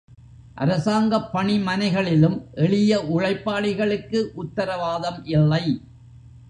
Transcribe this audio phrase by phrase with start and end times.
[0.55, 5.65] அரசாங்கப் பணிமனைகளிலும் எளிய உழைப்பாளிகளுக்கு உத்தரவாதம் இல்லை.